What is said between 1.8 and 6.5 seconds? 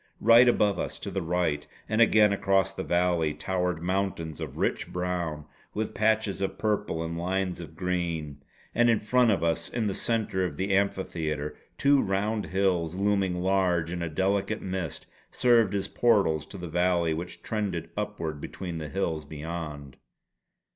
and again across the valley, towered mountains of rich brown with patches